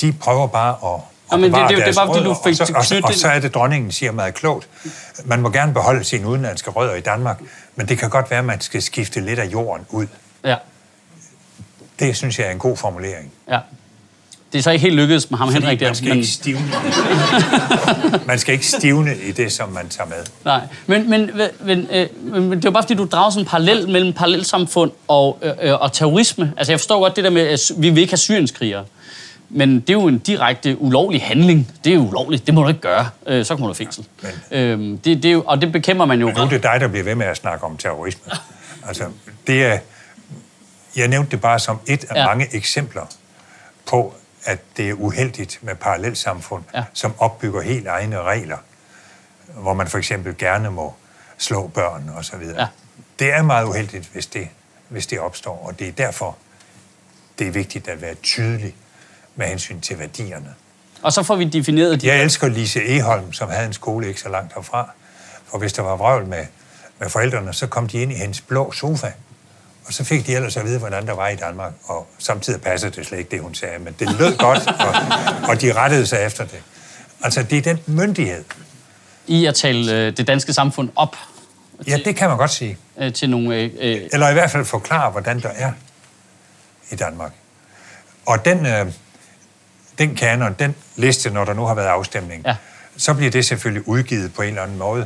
[0.01, 1.01] De prøver bare at
[1.33, 3.19] Ja, men det- det det deres bare, fordi du fik og så, og, og det-
[3.19, 4.67] så er det, dronningen siger meget klogt.
[5.25, 7.39] Man må gerne beholde sine udenlandske rødder i Danmark,
[7.75, 10.07] men det kan godt være, at man skal skifte lidt af jorden ud.
[10.45, 10.55] Ja.
[11.99, 13.31] Det synes jeg er en god formulering.
[13.49, 13.59] Ja.
[14.53, 15.93] Det er så ikke helt lykkedes med ham, Fordi Henrik, man der.
[15.93, 16.71] skal Men, ikke stivne.
[18.27, 20.17] man skal ikke stivne i det, som man tager med.
[20.45, 20.61] nej.
[20.87, 21.31] Men, men,
[21.63, 24.91] men, øh, men det er jo bare, fordi du drager sådan en parallel mellem parallelsamfund
[25.07, 26.53] og, øh, øh, og terrorisme.
[26.57, 28.85] Altså, jeg forstår godt det der med, at vi vil ikke have syrienskrigere.
[29.55, 31.71] Men det er jo en direkte ulovlig handling.
[31.83, 32.45] Det er jo ulovligt.
[32.47, 33.09] Det må du ikke gøre.
[33.27, 34.07] Øh, så kommer du i fængsel.
[34.21, 36.25] Men- Øhm, det, det er jo, og det bekæmper man jo.
[36.29, 38.31] Nu er det dig, der bliver ved med at snakke om terrorisme.
[38.87, 39.05] Altså,
[39.47, 39.77] det er,
[40.95, 42.19] jeg nævnte det bare som et af Ja.
[42.21, 42.25] ja.
[42.27, 43.05] mange eksempler
[43.89, 44.13] på,
[44.45, 46.79] at det er uheldigt med parallelsamfund, Ja.
[46.79, 46.83] ja.
[46.93, 48.57] som opbygger helt egne regler,
[49.57, 50.93] hvor man for eksempel gerne må
[51.37, 52.61] slå børn og så videre.
[52.61, 52.67] Ja.
[53.19, 54.47] Det er meget uheldigt, hvis det,
[54.89, 56.37] hvis det opstår, og det er derfor,
[57.39, 58.75] det er vigtigt at være tydelig
[59.35, 60.53] med hensyn til værdierne.
[61.01, 62.07] Og så får vi defineret de...
[62.07, 64.89] Jeg elsker Lise Eholm, som havde en skole ikke så langt herfra.
[65.51, 66.45] For hvis der var vrøvl med,
[66.99, 69.11] med forældrene, så kom de ind i hendes blå sofa.
[69.85, 71.73] Og så fik de ellers at vide, hvordan der var i Danmark.
[71.83, 73.79] Og samtidig passede det slet ikke, det hun sagde.
[73.79, 74.93] Men det lød godt, og,
[75.49, 76.61] og de rettede sig efter det.
[77.23, 78.43] Altså, det er den myndighed.
[79.27, 81.15] i at tale øh, det danske samfund op
[81.87, 82.77] Ja, det kan man godt sige.
[82.97, 83.55] øh, til nogle...
[83.55, 85.71] Øh, øh, Eller i hvert fald forklare, hvordan der er
[86.91, 87.31] i Danmark.
[88.25, 88.91] Og den, øh,
[89.99, 92.55] den kanon, den liste, når der nu har været afstemning, Ja.
[92.97, 95.05] så bliver det selvfølgelig udgivet på en eller anden måde.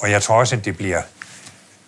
[0.00, 1.00] Og jeg tror også, at det bliver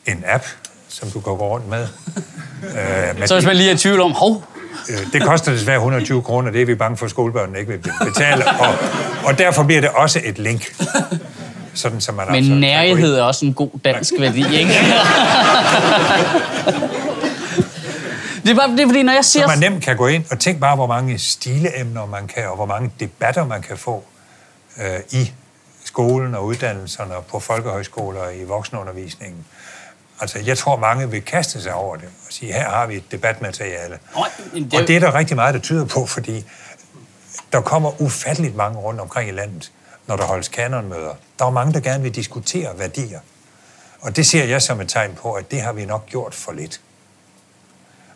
[0.07, 0.45] en app,
[0.89, 1.87] som du kan gå rundt med.
[2.77, 4.45] øh, men så hvis man lige er i tvivl om, hov,
[4.91, 7.93] øh, det koster desværre 120 kroner, det er vi bange for, at skolebørnene ikke vil
[8.05, 8.45] betale.
[8.61, 8.75] Og,
[9.25, 10.75] og derfor bliver det også et link.
[11.75, 12.61] Sådan, så man altså men ind.
[12.61, 14.73] nærhed er også en god dansk værdi, ikke?
[18.43, 19.41] det, er bare, det er fordi, når jeg ser...
[19.41, 22.57] Så man nemt kan gå ind og tænke bare, hvor mange stileemner man kan, og
[22.57, 24.05] hvor mange debatter man kan få
[24.79, 25.33] øh, i
[25.85, 29.45] skolen og uddannelserne og på folkehøjskoler og i voksenundervisningen.
[30.21, 33.13] Altså, jeg tror, mange vil kaste sig over det og sige, her har vi et
[33.13, 33.99] debatmateriale.
[34.17, 36.45] Nå, men det- Og det er der rigtig meget, der tyder på, fordi
[37.53, 39.73] der kommer ufatteligt mange rundt omkring i landet,
[40.07, 41.15] når der holdes kanonmøder.
[41.39, 43.21] Der er mange, der gerne vil diskutere værdier.
[44.01, 46.53] Og det ser jeg som et tegn på, at det har vi nok gjort for
[46.53, 46.81] lidt.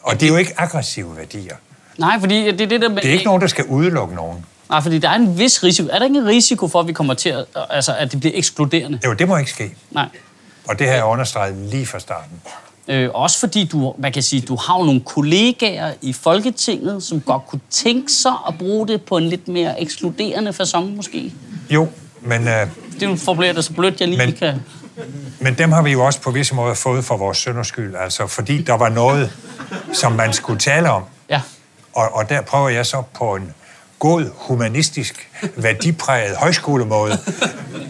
[0.07, 1.55] Og det er jo ikke aggressive værdier.
[1.99, 2.97] Nej, fordi det er det der med...
[3.03, 4.45] Det er ikke nogen, der skal udelukke nogen.
[4.71, 5.89] Nej, fordi der er en vis risiko.
[5.93, 7.45] Er der ikke en risiko for, at vi kommer til at...
[7.71, 8.99] Altså, at det bliver ekskluderende?
[9.05, 9.75] Jo, det må ikke ske.
[9.91, 10.09] Nej.
[10.69, 12.41] Og det har jeg understreget lige fra starten.
[12.89, 17.21] Øh, også fordi du, man kan sige, du har jo nogle kollegaer i Folketinget, som
[17.21, 21.33] godt kunne tænke sig at bruge det på en lidt mere ekskluderende façon, måske.
[21.71, 21.89] Jo,
[22.23, 24.63] men, øh, Det er jo formuleret det så blødt, jeg lige Men- kan...
[25.41, 27.95] men dem har vi jo også på visse måder fået for vores sønders skyld.
[28.01, 29.31] Altså, fordi der var noget,
[30.01, 31.03] som man skulle tale om.
[31.31, 31.41] Ja.
[31.95, 33.55] Og, og der prøver jeg så på en
[33.99, 37.19] god, humanistisk, værdipræget højskolemåde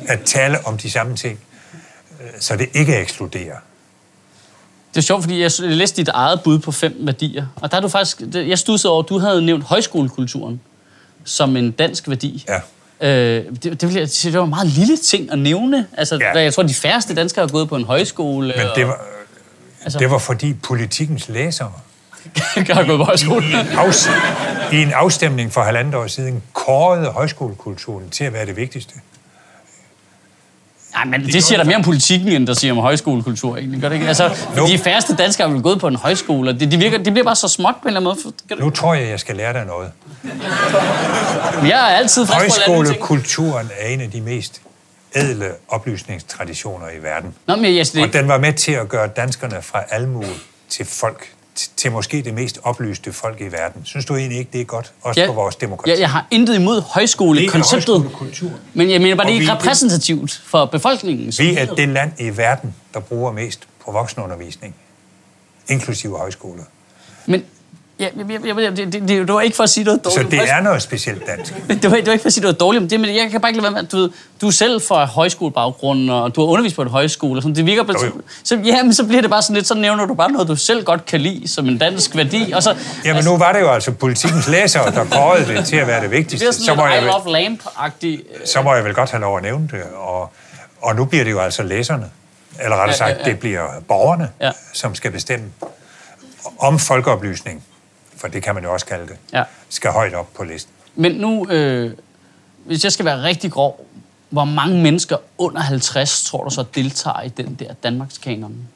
[0.09, 1.38] at tale om de samme ting,
[2.21, 3.57] øh, så det ikke ekskluderer.
[4.95, 7.47] Det er sjovt, fordi jeg læste dit eget bud på fem værdier.
[7.57, 8.19] Og der er du faktisk...
[8.19, 10.61] det- Jeg studsede over, at du havde nævnt højskolekulturen
[11.25, 12.47] som en dansk værdi.
[12.49, 12.61] Ja.
[13.09, 15.87] Øh, det, det, sige, det var en meget lille ting at nævne.
[15.97, 16.29] Altså, Ja.
[16.38, 16.42] ja.
[16.42, 18.55] Jeg tror, de færreste danskere har gået på en højskole.
[18.57, 19.01] Men det var,
[19.85, 21.73] altså, det var fordi politikens læsere
[22.76, 23.44] har gået på højskole.
[23.60, 24.10] afs-
[24.74, 28.94] i en afstemning for halvandet år siden kårede højskolekulturen til at være det vigtigste.
[30.94, 33.80] Nej, men det, det siger der mere om politikken, end der siger om højskolekultur, egentlig.
[33.80, 34.08] Gør det ikke?
[34.08, 34.66] Altså, Jo.
[34.66, 37.36] de færreste danskere vel gået på en højskole, og det, de, virker, det bliver bare
[37.36, 38.34] så småt på en eller anden måde.
[38.56, 39.92] For- Nu tror jeg, jeg skal lære dig noget.
[41.62, 42.58] Jeg er altid frisk.
[42.66, 44.60] Højskolekulturen er en af de mest
[45.14, 47.34] ædle oplysningstraditioner i verden.
[47.46, 50.24] Nå, men jeg, Og det, den var med til at gøre danskerne fra almue
[50.68, 51.32] til folk,
[51.77, 53.85] til, måske det mest oplyste folk i verden.
[53.85, 54.92] Synes du egentlig ikke, det er godt?
[55.03, 55.29] Også Ja.
[55.29, 55.90] for vores demokrati.
[55.90, 58.11] jeg, jeg har intet imod højskolekonceptet,
[58.75, 61.33] men jeg mener bare, det er ikke repræsentativt for befolkningen.
[61.38, 64.75] Vi er det land i verden, der bruger mest på voksenundervisning,
[65.69, 66.62] inklusive højskoler.
[67.27, 67.45] Men
[68.00, 70.11] ja, jeg, jeg, jeg, det, det, det, det var ikke for at sige noget Så
[70.11, 70.24] dårligt.
[70.24, 71.54] om det er noget specielt dansk.
[71.68, 73.30] Men det var, det var ikke for at sige noget dårligt om det, men jeg
[73.30, 76.35] kan bare ikke lade være med, at du, ved, du er selv fra højskolebaggrund, og
[76.37, 78.12] du har undervist på en højskole, og sådan, det virker på, Jo, jo.
[78.44, 80.56] så, ja, men så bliver det bare sådan lidt, så nævner du bare noget, du
[80.56, 82.76] selv godt kan lide som en dansk værdi, og så...
[83.04, 86.02] Jamen nu var det jo altså politikens læsere, der kårede det til at være det
[86.11, 86.52] det vigtigste.
[86.52, 88.48] Så sådan må, lidt jeg I vel, love lamp-agtigt.
[88.52, 89.82] så må jeg vel godt have lov at nævne det.
[89.96, 90.32] Og,
[90.82, 92.11] og nu bliver det jo altså læserne,
[92.64, 93.30] eller rettere Ja, ja, sagt, ja.
[93.30, 94.50] det bliver borgerne, Ja.
[94.72, 95.44] som skal bestemme
[96.59, 97.64] om folkeoplysning,
[98.16, 99.42] for det kan man jo også kalde det, Ja.
[99.68, 100.72] skal højt op på listen.
[100.94, 101.92] Men nu, øh,
[102.64, 103.87] hvis jeg skal være rigtig grov,
[104.31, 108.68] hvor mange mennesker under 50 tror du så deltager i den der Danmarks kanon?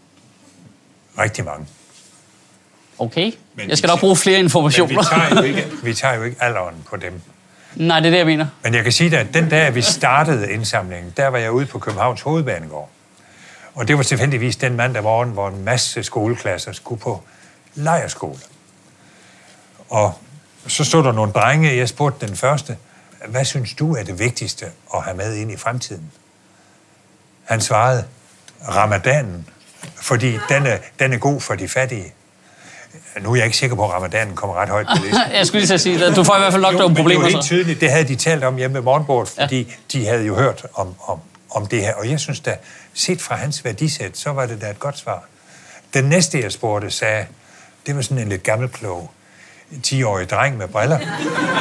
[1.19, 1.67] Rigtig mange.
[2.99, 3.33] Okay?
[3.55, 5.03] Men jeg skal nok bruge flere Men vi informationer.
[5.03, 7.21] tager, jo ikke, vi tager jo ikke alderen på dem.
[7.77, 8.47] Nej, det er det, jeg mener.
[8.63, 11.67] Men jeg kan sige dig, at den dag, vi startede indsamlingen, der var jeg ude
[11.67, 12.91] på Københavns Hovedbanegård.
[13.75, 17.23] Og det var tilfældigvis den mandag morgen, hvor en masse skoleklasser skulle på
[17.75, 18.39] lejerskole.
[19.91, 20.15] Og
[20.67, 22.77] så stod der nogle drenge, jeg spurgte den første,
[23.29, 26.11] hvad synes du er det vigtigste at have med ind i fremtiden?
[27.45, 28.05] Han svarede,
[28.69, 29.47] ramadanen,
[29.97, 32.13] fordi den er, den er god for de fattige.
[33.21, 35.33] Nu er jeg ikke sikker på, at ramadanen kommer ret højt på listen.
[35.33, 37.23] jeg skulle lige så sige, at du får i hvert fald nok nogle problemer.
[37.23, 39.99] det er helt tydeligt, det havde de talt om hjemme ved morgenbordet, fordi ja.
[39.99, 41.95] de havde jo hørt om, om, om det her.
[41.95, 42.57] Og jeg synes da,
[42.95, 45.25] set fra hans værdisæt, så var det da et godt svar.
[45.95, 47.27] Den næste, jeg spurgte, sagde,
[47.87, 49.11] det var sådan en lidt gammelklog
[49.87, 50.99] 10-årig dreng med briller.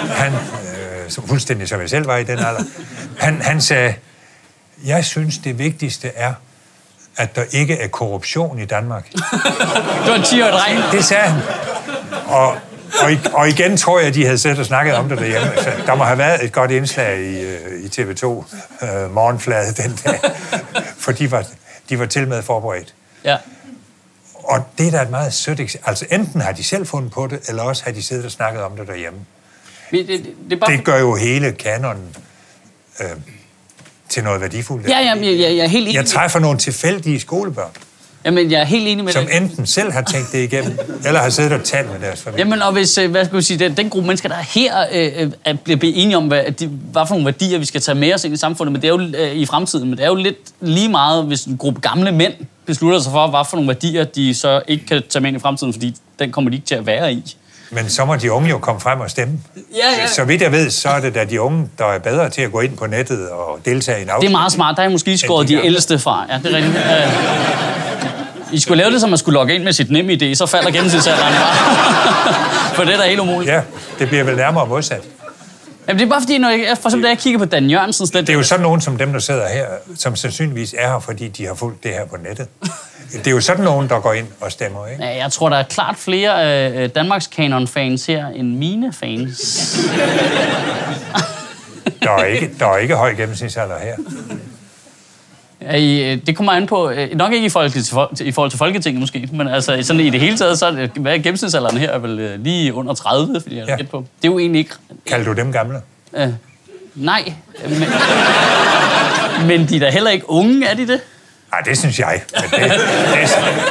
[0.07, 2.63] Han, øh, fuldstændig som jeg selv var i den alder,
[3.19, 3.93] han, han sagde,
[4.85, 6.33] jeg synes, det vigtigste er,
[7.17, 9.11] at der ikke er korruption i Danmark.
[10.05, 10.91] du var en 10-årig dreng.
[10.91, 11.41] Det sagde han.
[12.25, 12.47] Og,
[13.01, 15.51] og, og igen tror jeg, at de havde siddet og snakket om det derhjemme.
[15.57, 19.99] Så der må have været et godt indslag i, øh, i TV2 øh, morgenflade den
[20.05, 20.19] dag,
[20.97, 21.45] for de var,
[21.89, 22.93] de var til med forberedt.
[23.25, 23.37] Ja.
[24.49, 25.89] Og det er da et meget sødt eksempel.
[25.89, 28.63] Altså enten har de selv fundet på det, eller også har de siddet og snakket
[28.63, 29.19] om det derhjemme.
[29.91, 30.71] Det, det, det, er bare...
[30.71, 32.15] det gør jo hele kanonen
[32.99, 33.07] øh,
[34.09, 34.87] til noget værdifuldt.
[34.87, 35.15] Ja, ja,
[35.55, 35.95] jeg er helt enig.
[35.95, 37.71] Jeg træffer nogle tilfældige skolebørn.
[38.29, 39.37] Jamen, jeg er helt enig med Som dig.
[39.41, 42.45] enten selv har tænkt det igennem, eller har siddet og talt med deres familie.
[42.45, 45.31] Jamen, og hvis, øh, hvad skal sige, den, den gruppe mennesker, der er her, øh,
[45.45, 48.23] er, bliver enige om, hvad, de, hvad for nogle værdier, vi skal tage med os
[48.23, 50.37] ind i samfundet, men det er jo øh, i fremtiden, men det er jo lidt
[50.61, 52.33] lige meget, hvis en gruppe gamle mænd
[52.65, 55.39] beslutter sig for, hvad for nogle værdier, de så ikke kan tage med ind i
[55.39, 57.35] fremtiden, fordi den kommer de ikke til at være i.
[57.71, 59.39] Men så må de unge jo komme frem og stemme.
[59.55, 60.07] Ja, ja.
[60.07, 62.51] Så vidt jeg ved, så er det da de unge, der er bedre til at
[62.51, 64.21] gå ind på nettet og deltage i en afstemning.
[64.21, 64.77] Det er meget smart.
[64.77, 66.25] Der er måske skåret de, de ældste fra.
[66.29, 66.75] Ja, det er rigtigt.
[68.51, 70.71] I skulle lave det, som man skulle logge ind med sit nemme idé, så falder
[70.71, 71.55] gennemsnitsalderen bare.
[72.75, 73.51] For det er da helt umuligt.
[73.51, 73.61] Ja,
[73.99, 75.01] det bliver vel nærmere modsat.
[75.89, 78.07] Jamen, det er bare fordi, når jeg, for eksempel, da jeg kigger på Dan Jørgensen...
[78.07, 81.27] Det er jo sådan nogen som dem, der sidder her, som sandsynligvis er her, fordi
[81.27, 82.47] de har fulgt det her på nettet.
[83.11, 85.03] Det er jo sådan nogen, der går ind og stemmer, ikke?
[85.03, 89.39] Ja, jeg tror, der er klart flere øh, Danmarks Canon-fans her, end mine fans.
[92.03, 93.95] der, er ikke, der er ikke høj gennemsnitsalder her.
[95.61, 97.71] Ja, øh, det kommer an på, øh, nok ikke i forhold,
[98.15, 100.71] til, i forhold til Folketinget måske, men altså sådan i det hele taget, så er
[100.71, 103.77] det, hvad er gennemsnitsalderen her er vel øh, lige under 30, fordi jeg ja.
[103.91, 103.97] på.
[104.21, 104.73] Det er jo egentlig ikke...
[105.07, 105.77] Kalder du dem gamle?
[106.13, 106.27] Øh,
[106.95, 107.33] nej,
[107.69, 107.79] men,
[109.47, 111.01] men de er da heller ikke unge, er de det?
[111.51, 112.21] Nej, det synes jeg.
[112.33, 112.71] Men, det,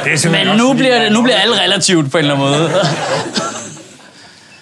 [0.03, 2.69] det, det, men nu bliver, det, nu bliver alle relativt på en eller anden måde.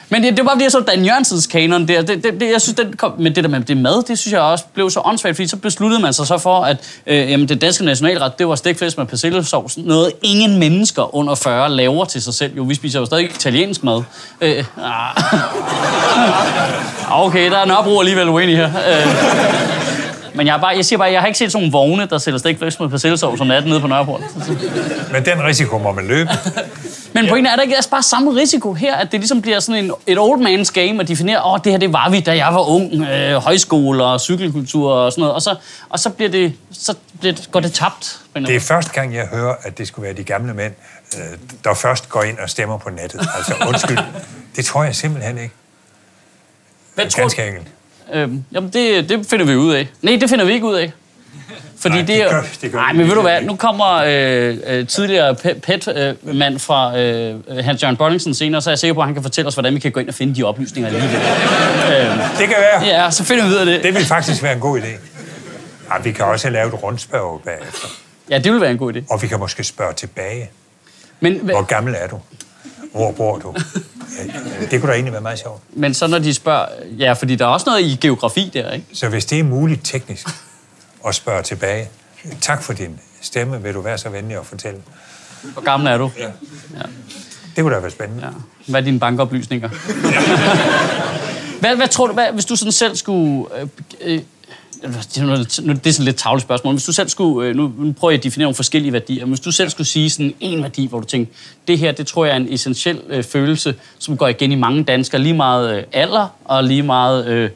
[0.09, 2.01] Men det, det var bare fordi, jeg så Dan Jørgensens kanon der.
[2.01, 4.33] Det, det, det, jeg synes, den kom, men det der med det mad, det synes
[4.33, 7.49] jeg også blev så åndssvagt, fordi så besluttede man sig så for, at øh, jamen,
[7.49, 9.77] det danske nationalret, det var stikflæs med persillesovs.
[9.77, 12.55] Noget ingen mennesker under 40 laver til sig selv.
[12.55, 14.03] Jo, vi spiser jo stadig italiensk mad.
[14.41, 15.23] Øh, ah.
[17.25, 18.67] okay, der er en opbrug alligevel uenig her.
[18.67, 19.86] Øh.
[20.37, 22.17] Men jeg, er bare, jeg siger bare, jeg har ikke set sådan nogle vogne, der
[22.17, 24.21] sælger stikflæs med persillesovs om natten nede på Nørreport.
[25.11, 26.29] Men den risiko må man løbe.
[27.13, 29.85] Men pointen er, der ikke er bare samme risiko her, at det ligesom bliver sådan
[29.85, 32.35] en, et old man's game at definere, åh, oh, det her det var vi, da
[32.35, 35.55] jeg var ung, øh, højskole og cykelkultur og sådan noget, og så,
[35.89, 38.19] og så, bliver det, så bliver det, går det tabt.
[38.35, 40.73] Det er første gang, jeg hører, at det skulle være de gamle mænd,
[41.17, 43.27] øh, der først går ind og stemmer på nettet.
[43.37, 43.97] Altså, undskyld,
[44.55, 45.53] det tror jeg simpelthen ikke.
[46.95, 47.43] Hvad Ganske tror...
[47.43, 47.67] enkelt.
[48.13, 49.87] Øhm, jamen, det, det finder vi ud af.
[50.01, 50.91] Nej, det finder vi ikke ud af.
[51.79, 54.57] Fordi Nej, det, det, gør, det gør Nej, men ved du hvad, nu kommer øh,
[54.67, 58.99] øh, tidligere PET-mand øh, fra øh, Hans Jørgen Bollingsen senere, så er jeg sikker på,
[58.99, 61.15] at han kan fortælle os, hvordan vi kan gå ind og finde de oplysninger alligevel.
[61.19, 62.85] øh, det kan være.
[62.85, 63.83] Ja, så finder vi ud af det.
[63.83, 64.87] Det vil faktisk være en god idé.
[65.93, 67.87] Ja, vi kan også lave et rundspørg bagefter.
[68.29, 69.01] Ja, det vil være en god idé.
[69.09, 70.49] Og vi kan måske spørge tilbage.
[71.19, 72.19] Men, Hvor gammel er du?
[72.91, 73.55] Hvor bor du?
[74.71, 75.61] Det kunne da egentlig være meget sjovt.
[75.69, 76.65] Men så når de spørger...
[76.97, 78.85] Ja, fordi der er også noget i geografi der, ikke?
[78.93, 80.27] Så hvis det er muligt teknisk
[81.07, 81.89] at spørge tilbage,
[82.41, 84.81] tak for din stemme, vil du være så venlig at fortælle?
[85.53, 86.11] Hvor gammel er du?
[86.17, 86.23] Ja.
[86.23, 86.83] ja.
[87.55, 88.23] Det kunne da være spændende.
[88.25, 88.31] Ja.
[88.67, 89.69] Hvad er dine bankoplysninger?
[91.59, 93.67] hvad, hvad tror du, hvad, hvis du sådan selv skulle øh,
[94.01, 94.21] øh,
[94.81, 96.73] det er sådan lidt tavle spørgsmål.
[96.73, 99.39] Hvis du selv skulle, øh, nu prøver jeg at definere nogle forskellige værdier, men hvis
[99.39, 101.33] du selv skulle sige sådan en værdi, hvor du tænker,
[101.67, 104.83] det her, det tror jeg er en essentiel øh, følelse, som går igen i mange
[104.83, 107.49] danskere, lige meget øh, alder og lige meget, øh,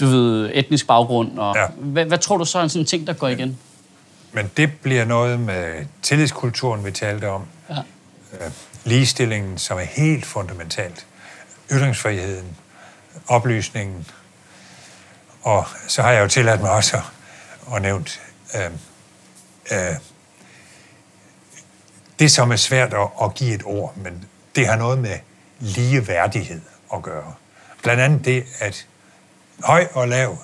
[0.00, 1.38] du ved, etnisk baggrund.
[1.38, 1.66] Og, ja.
[1.76, 3.58] hvad, hvad tror du så er en sådan ting, der går igen?
[4.32, 7.42] Men det bliver noget med tillidskulturen, vi talte om.
[7.70, 7.76] Ja.
[8.32, 8.50] Øh,
[8.84, 11.06] ligestillingen, som er helt fundamentalt.
[11.72, 12.46] Ytringsfriheden,
[13.28, 14.06] oplysningen,
[15.42, 17.02] og så har jeg jo tilladt mig også at,
[17.74, 18.20] at nævnt
[18.54, 18.70] øh,
[19.72, 19.94] øh,
[22.18, 24.24] det, som er svært at, at give et ord, men
[24.54, 25.18] det har noget med
[25.58, 26.60] lige værdighed
[26.94, 27.34] at gøre.
[27.82, 28.86] Blandt andet det, at
[29.64, 30.38] høj og lav,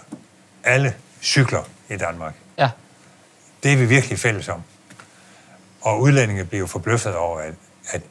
[0.65, 2.35] alle cykler i Danmark.
[2.59, 2.71] Ja.
[3.63, 4.63] Det er vi virkelig fælles om.
[5.81, 7.55] Og udlændinge bliver forbløffet over, at,
[7.91, 8.03] at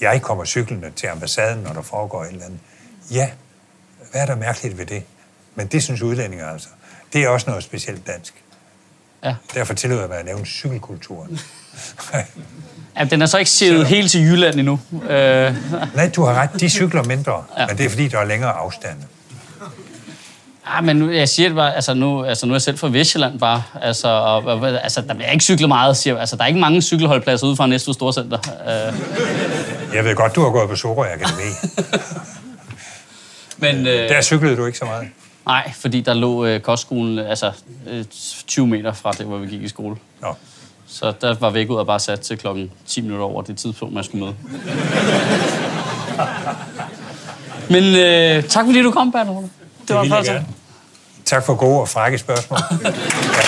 [0.00, 2.60] jeg kommer cyklende til ambassaden, når der foregår et eller andet
[3.10, 3.30] Ja,
[4.10, 5.04] hvad er der mærkeligt ved det?
[5.58, 6.68] Men det synes udlændinge altså.
[7.12, 8.34] Det er også noget specielt dansk.
[9.24, 9.34] Ja.
[9.54, 11.40] Derfor tillod jeg mig at nævne cykelkulturen.
[12.98, 14.80] ja den er så ikke sivet helt til Jylland endnu.
[15.10, 15.54] Øh,
[15.96, 16.60] Nej, du har ret.
[16.60, 17.66] De cykler mindre, ja.
[17.66, 19.04] men det er fordi, der er længere afstande.
[20.74, 22.88] Ja, men nu, jeg siger det bare, altså nu, altså nu er jeg selv fra
[22.88, 26.20] Vestjylland bare, altså, og, og, altså der bliver ikke cyklet meget, siger jeg.
[26.20, 28.38] altså der er ikke mange cykelholdpladser ude fra Næstved Storcenter.
[28.68, 28.94] Øh,
[29.96, 31.50] Jeg ved godt, du har gået på Sorø Akademi.
[33.76, 35.08] men, øh, Der cyklede du ikke så meget.
[35.48, 37.52] Nej, fordi der lå øh, kostskolen altså
[37.86, 38.04] øh,
[38.46, 39.96] 20 meter fra det, hvor vi gik i skole.
[40.20, 40.34] Nå.
[40.86, 43.94] Så der var væk ud og bare sat til klokken 10 minutter over det tidspunkt,
[43.94, 44.34] man skulle møde.
[47.70, 49.34] Men øh, tak fordi du kom, Bertel.
[49.34, 49.50] Det,
[49.88, 50.46] Det var en.
[51.24, 52.58] Tak for gode og frække spørgsmål.
[52.58, 52.94] Tak,